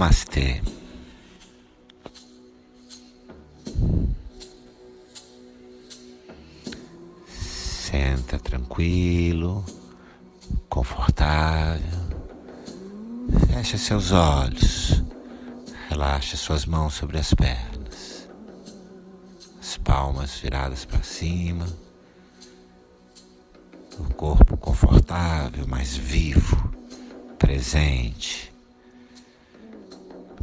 [0.00, 0.62] Namastê.
[7.28, 9.62] Senta tranquilo,
[10.70, 11.84] confortável.
[13.46, 15.04] Feche seus olhos.
[15.90, 18.26] Relaxe suas mãos sobre as pernas.
[19.60, 21.66] As palmas viradas para cima.
[23.98, 26.72] O corpo confortável, mais vivo,
[27.38, 28.49] presente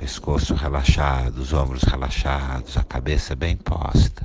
[0.00, 4.24] pescoço relaxado, os ombros relaxados, a cabeça bem posta.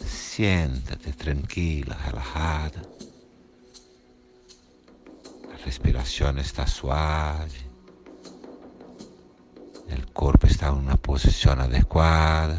[0.00, 2.80] Siéntate tranquila, relajada.
[5.52, 7.70] A respiração está suave.
[9.90, 12.56] O corpo está em uma posição adequada,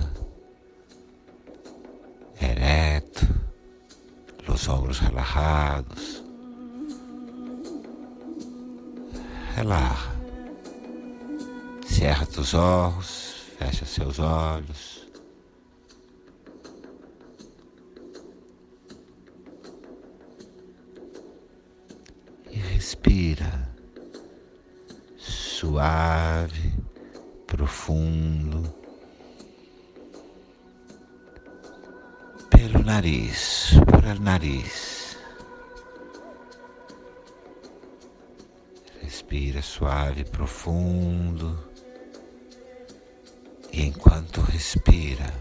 [2.40, 3.28] ereto,
[4.48, 6.24] os ombros relajados.
[9.56, 10.15] Relaxa.
[11.88, 15.08] Cerra os olhos, fecha seus olhos.
[22.52, 23.70] E respira
[25.18, 26.74] suave,
[27.48, 28.74] profundo,
[32.50, 35.18] pelo nariz, por nariz.
[39.02, 41.75] Respira suave, profundo.
[43.76, 45.34] E enquanto respira,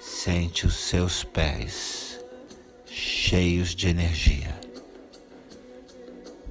[0.00, 2.18] sente os seus pés
[2.86, 4.58] cheios de energia.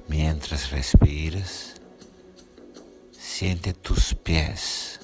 [0.08, 1.74] Mientras respiras,
[3.12, 5.00] siente tus pies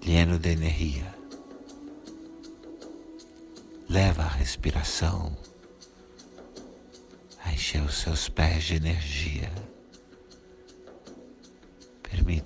[0.00, 1.12] llenos de energia.
[3.88, 5.36] Leva a respiração
[7.44, 9.50] a encher os seus pés de energia.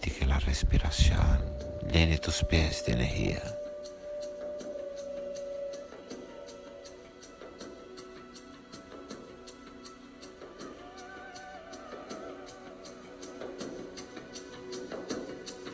[0.07, 1.45] Que la respiración
[1.93, 3.43] llene tus pies de energía.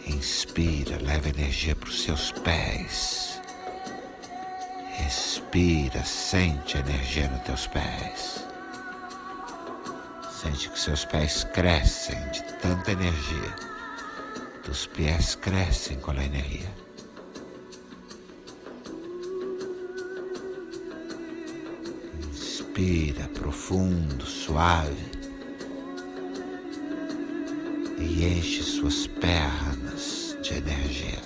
[0.06, 3.40] Inspira, leva energia para os seus pés.
[4.98, 8.44] Respira, sente a energia nos teus pés.
[10.40, 13.71] Sente que seus pés crescem de tanta energia.
[14.64, 16.72] Tus pies crecen con la energía.
[22.30, 24.96] Inspira profundo, suave
[27.98, 31.20] e enche suas pernas de energia.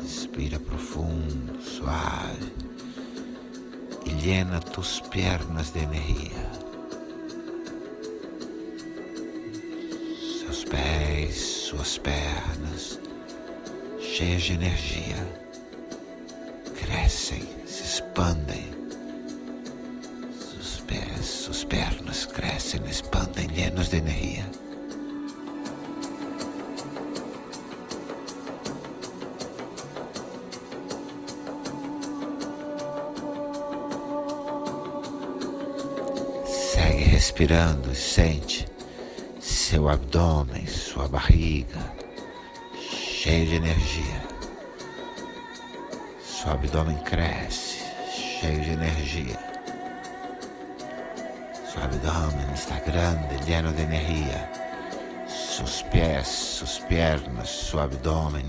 [0.00, 2.52] Inspira profundo, suave
[4.06, 6.63] e llena tus pernas de energia.
[11.74, 13.00] Suas pernas,
[14.00, 15.16] cheias de energia,
[16.78, 18.72] crescem, se expandem.
[20.38, 24.46] Seus pés, suas pernas crescem, expandem, llenos de energia.
[36.46, 38.63] Segue respirando e sente
[39.74, 41.80] seu abdômen, sua barriga,
[42.80, 44.22] cheio de energia.
[46.24, 49.36] Seu abdômen cresce, cheio de energia.
[51.68, 54.48] Seu abdômen está grande, lleno de energia.
[55.26, 58.46] Seus pés, suas pernas, seu abdômen,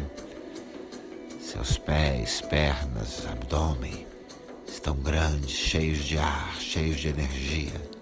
[1.42, 4.06] seus pés, pernas, abdômen
[4.68, 7.95] estão grandes, cheios de ar, cheios de energia.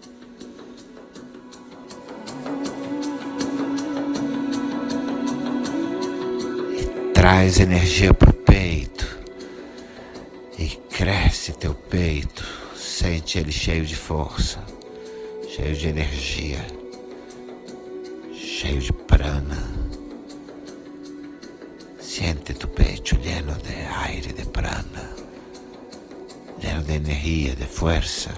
[7.34, 9.18] Traz energia para o peito
[10.56, 12.46] e cresce teu peito.
[12.78, 14.64] Sente ele cheio de força,
[15.50, 16.64] cheio de energia,
[18.32, 19.68] cheio de prana.
[22.00, 25.10] Siente tu peito lleno de aire, de prana,
[26.62, 28.30] lleno de energia, de força.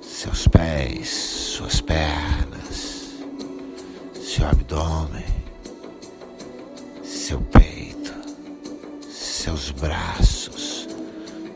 [0.00, 3.12] Seus pés, suas pernas,
[4.14, 5.35] seu abdômen
[7.26, 8.12] seu peito,
[9.10, 10.86] seus braços,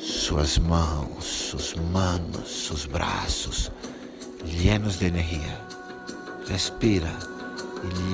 [0.01, 3.71] suas mãos, suas manos, seus braços,
[4.45, 5.61] llenos de energia.
[6.49, 7.17] Respira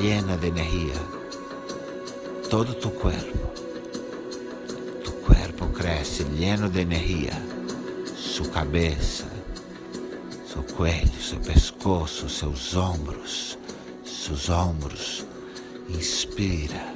[0.03, 1.00] llena de energia
[2.50, 3.38] todo tu corpo.
[5.02, 7.43] Tu corpo cresce lleno de energia.
[8.14, 9.25] Sua cabeça,
[10.47, 13.56] seu coelho, seu pescoço, seus ombros,
[14.05, 15.25] seus ombros.
[15.88, 16.95] Inspira,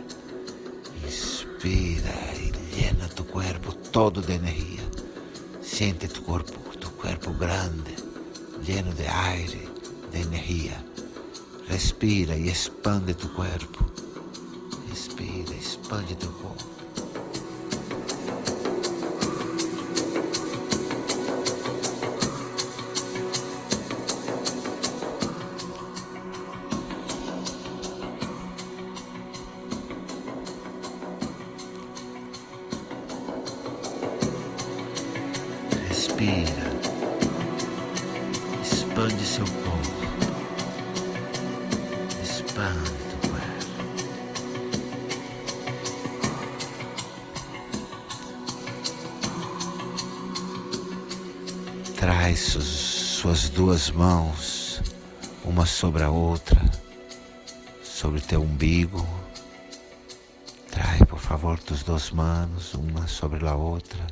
[1.61, 4.83] inspira e llena tu corpo todo de energia.
[5.61, 7.95] Siente tu corpo, tu corpo grande,
[8.65, 9.69] lleno de aire,
[10.11, 10.83] de energia.
[11.69, 13.85] Respira e expande tu corpo.
[14.89, 16.70] Respira, expande tu corpo.
[53.21, 54.81] Suas duas mãos,
[55.45, 56.59] uma sobre a outra,
[57.85, 59.07] sobre teu umbigo.
[60.71, 64.07] Trai, por favor, tus duas manos, uma sobre a outra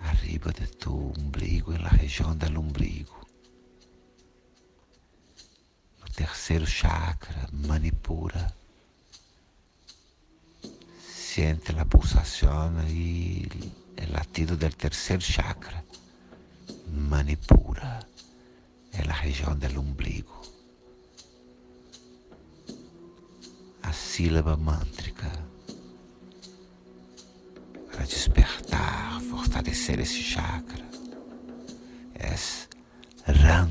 [0.00, 3.24] arriba de tu umbligo, en la región del umbligo.
[6.00, 8.52] No terceiro chakra, Manipura.
[10.98, 13.46] Siente la pulsación y
[13.96, 15.84] el latido del tercer chakra,
[16.90, 18.06] Manipura,
[18.92, 20.40] en la región del umbligo.
[23.82, 25.30] A sílaba mântrica
[27.94, 30.84] para despertar, fortalecer esse chakra.
[32.14, 32.34] É
[33.26, 33.70] Ram.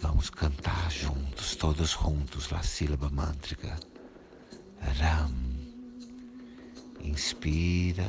[0.00, 3.78] Vamos cantar juntos, todos juntos, a sílaba mântrica.
[4.98, 5.32] Ram.
[7.00, 8.08] Inspira,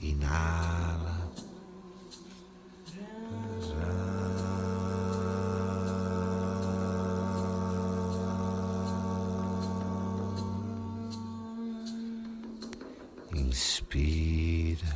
[0.00, 1.14] inala.
[13.34, 14.94] Inspira,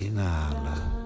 [0.00, 0.98] inala.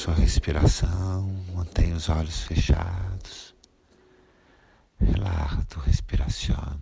[0.00, 3.54] Sua respiração, mantenha os olhos fechados.
[4.98, 6.80] Relaja tu respiração.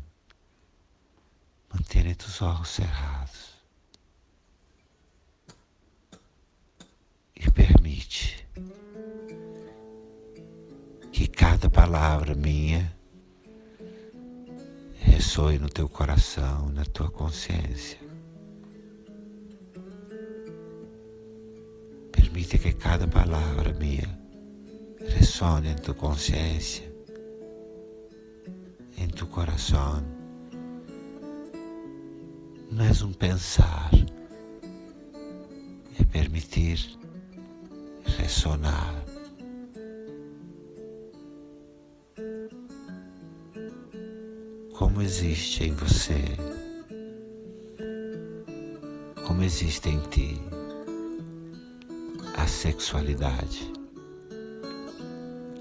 [1.74, 3.54] Mantenha tus olhos cerrados.
[7.34, 8.48] E permite
[11.10, 12.96] que cada palavra minha
[14.94, 18.07] ressoe no teu coração, na tua consciência.
[22.48, 24.08] Permite que cada palavra minha
[25.00, 26.90] ressone em tua consciência,
[28.96, 30.02] em tu coração.
[32.70, 33.90] Não é um pensar,
[36.00, 36.98] é permitir
[38.16, 38.94] ressonar.
[44.72, 46.24] Como existe em você,
[49.26, 50.57] como existe em ti
[52.58, 53.70] sexualidade,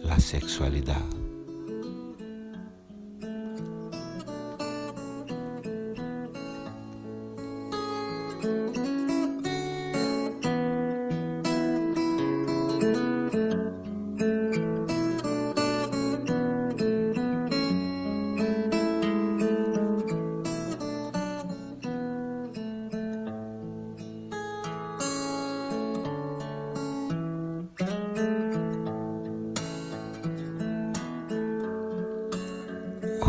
[0.10, 1.27] a sexualidade.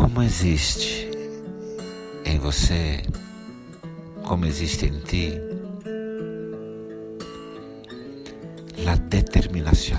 [0.09, 1.07] Como existe
[2.25, 3.03] em você,
[4.23, 5.33] como existe em ti,
[8.87, 9.97] a determinação,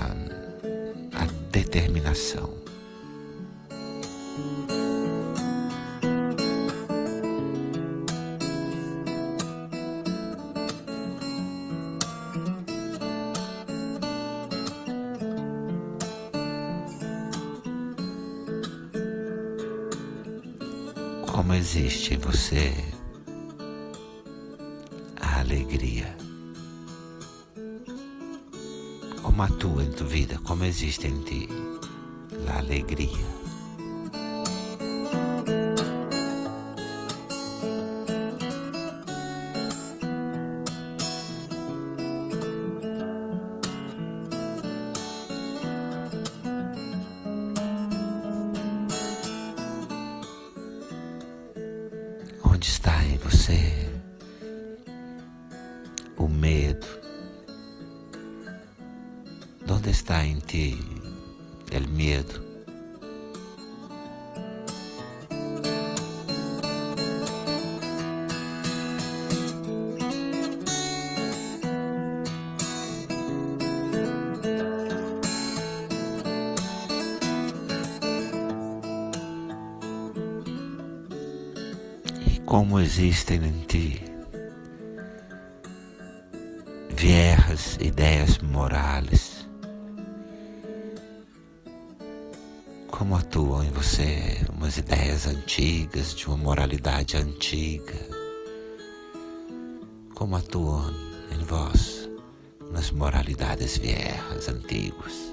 [1.13, 2.60] a determinação.
[21.41, 22.71] Como existe em você
[25.19, 26.15] a alegria?
[29.23, 30.39] Como atua em tua vida?
[30.43, 31.49] Como existe em ti
[32.45, 33.40] la alegria.
[52.61, 53.89] Onde está em você
[56.15, 56.85] o medo?
[59.65, 60.77] Onde está em ti
[61.71, 62.50] o medo?
[82.91, 84.03] Existem em ti.
[86.89, 89.47] Viejas ideias morais,
[92.89, 97.95] como atuam em você umas ideias antigas de uma moralidade antiga,
[100.13, 100.93] como atuam
[101.31, 102.09] em vós
[102.71, 105.30] nas moralidades viejas antigas.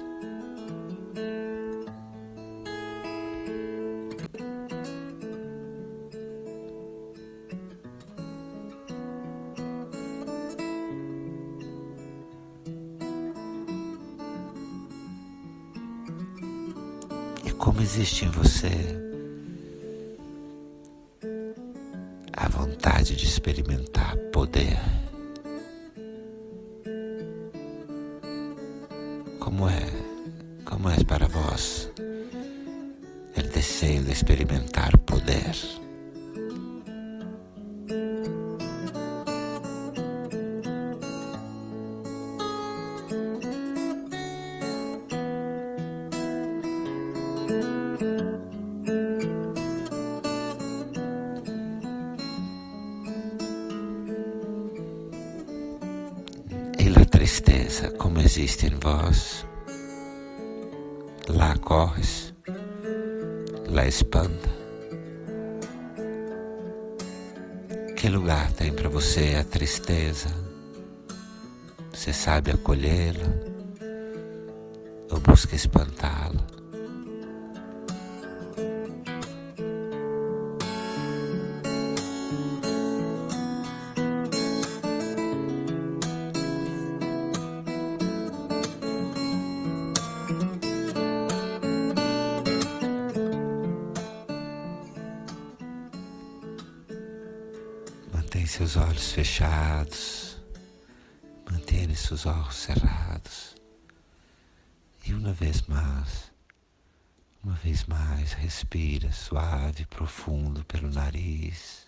[17.99, 18.71] Existe em você
[22.31, 24.79] a vontade de experimentar poder.
[29.37, 29.85] Como é,
[30.63, 31.91] como é para vós
[33.35, 35.88] o desejo de experimentar poder?
[57.19, 59.45] Tristeza como existe em vós,
[61.27, 62.33] lá corres,
[63.67, 64.49] lá espanta.
[67.97, 70.29] Que lugar tem para você a tristeza?
[71.91, 73.27] Você sabe acolhê-la
[75.11, 76.58] ou busca espantá-la?
[98.49, 100.37] Seus olhos fechados,
[101.49, 103.55] mantenha seus olhos cerrados.
[105.05, 106.31] E uma vez mais,
[107.43, 111.85] uma vez mais, respira suave, profundo pelo nariz.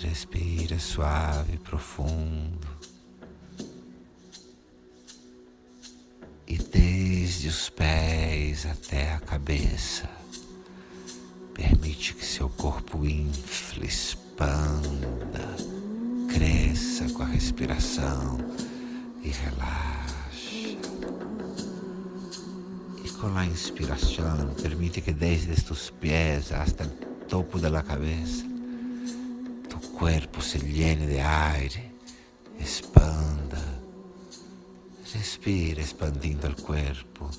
[0.00, 2.68] Respira suave, profundo.
[6.46, 10.21] E desde os pés até a cabeça
[11.62, 15.46] Permite que seu corpo infle, expanda,
[16.28, 18.36] cresça com a respiração
[19.22, 20.76] e relaxe.
[23.04, 26.90] E com a inspiração, permite que desde tus pés hasta el
[27.28, 28.44] topo de la cabeza,
[29.68, 31.94] tu cuerpo se llene de aire,
[32.58, 33.62] expanda.
[35.14, 37.30] Respira expandindo o corpo.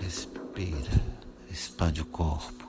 [0.00, 1.02] Respira,
[1.50, 2.65] expande o corpo.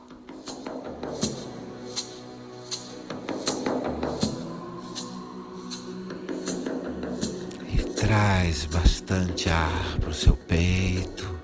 [8.08, 11.38] Traz bastante ar para o seu peito.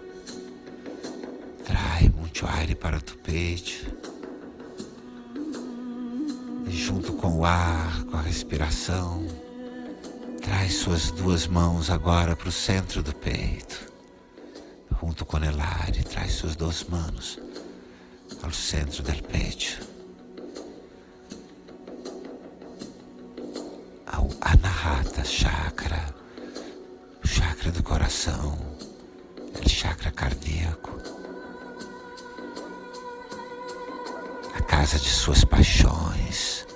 [1.65, 3.93] Traz muito ar para o peito.
[6.65, 9.27] E junto com o ar, com a respiração,
[10.41, 13.91] traz suas duas mãos agora para o centro do peito.
[15.01, 17.41] Junto com o ar, e traz suas duas mãos
[18.41, 19.85] ao centro do peito.
[24.07, 26.22] Ao Anahata Chakra
[27.63, 28.57] chakra do coração,
[29.63, 30.91] o chakra cardíaco,
[34.53, 36.67] a casa de suas paixões,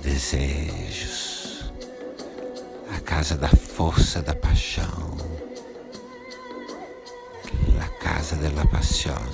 [0.00, 1.70] desejos,
[2.96, 5.14] a casa da força da paixão,
[7.78, 9.28] a casa de la pasión,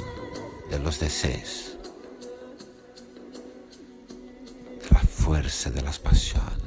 [0.69, 1.77] de los deseos,
[4.91, 6.62] la fuerza de las pasiones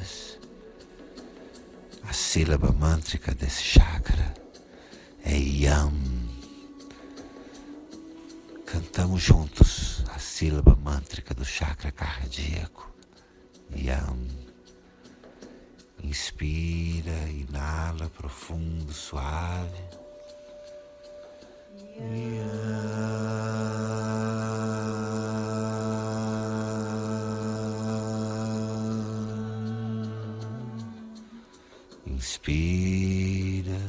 [2.35, 4.33] sílaba mântrica desse chakra
[5.23, 5.93] é Yam.
[8.65, 12.93] Cantamos juntos a sílaba mântrica do chakra cardíaco.
[13.73, 14.27] Yam.
[16.03, 19.81] Inspira, inala profundo, suave.
[32.35, 33.79] Inspira.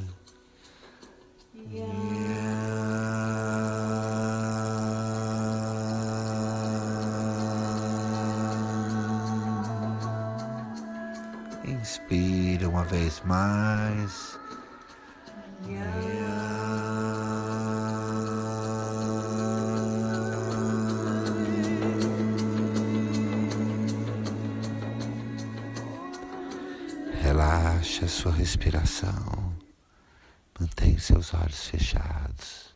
[11.64, 14.35] Inspira uma vez mais.
[27.86, 29.56] Relaxa a sua respiração.
[30.58, 32.74] Mantenha seus olhos fechados.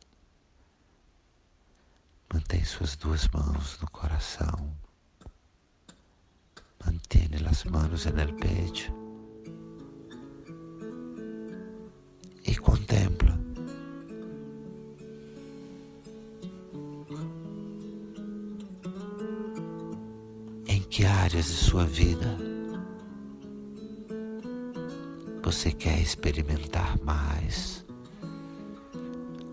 [2.33, 4.73] Mantenha suas duas mãos no coração.
[6.85, 8.37] Mantiene las manos en el.
[12.45, 13.37] E contempla.
[20.69, 22.50] Em que áreas de sua vida
[25.51, 27.85] você quer experimentar mais,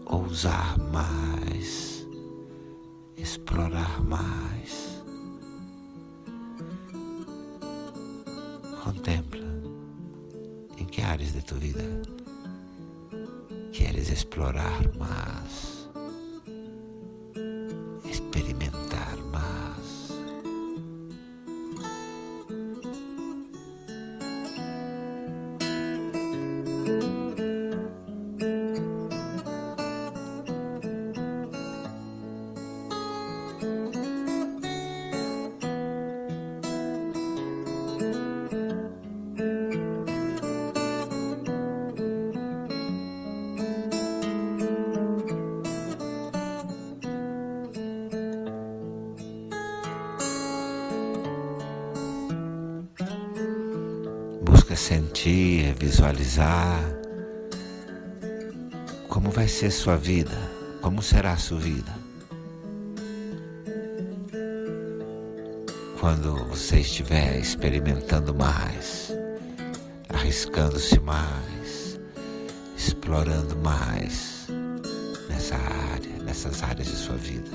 [0.06, 2.08] ousar mais,
[3.18, 5.04] explorar mais.
[8.84, 9.44] Contempla
[10.78, 12.04] em que áreas de tua vida
[13.74, 15.77] queres explorar mais,
[55.28, 56.82] sentir, visualizar
[59.10, 60.38] como vai ser sua vida,
[60.82, 61.92] como será sua vida.
[66.00, 69.12] Quando você estiver experimentando mais,
[70.10, 72.00] arriscando-se mais,
[72.78, 74.48] explorando mais
[75.28, 77.52] nessa área, nessas áreas de sua vida.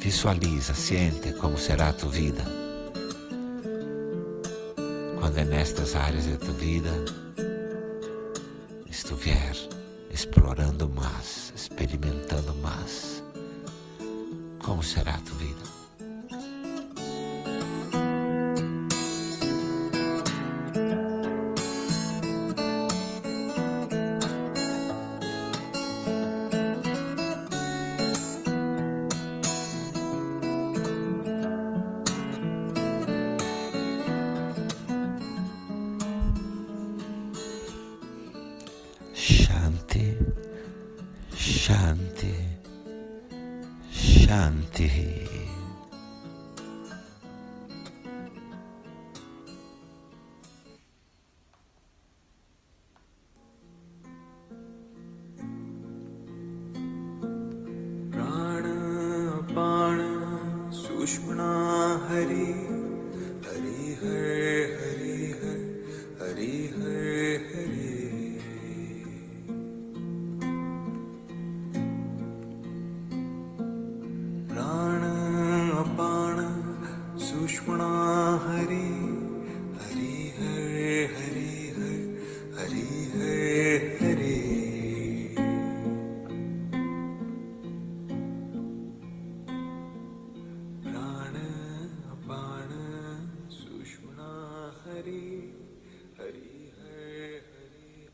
[0.00, 2.63] Visualiza, sente como será a tua vida
[5.24, 6.90] quando é nestas áreas da tua vida
[8.86, 9.56] estiver
[10.10, 13.24] explorando mais, experimentando mais,
[14.62, 15.73] como será a tua vida?